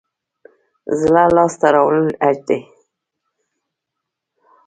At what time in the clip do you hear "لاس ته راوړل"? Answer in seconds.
1.35-2.07